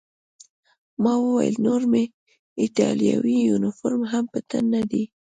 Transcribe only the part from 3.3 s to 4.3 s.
یونیفورم هم